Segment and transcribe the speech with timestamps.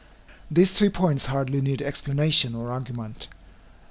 [0.49, 3.27] These three points hardly need explanation or argument.